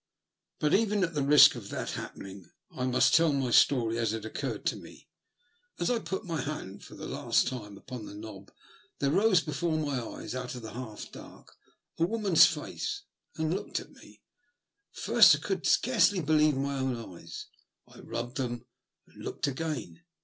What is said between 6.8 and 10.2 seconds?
for the last time upon the knob there rose before my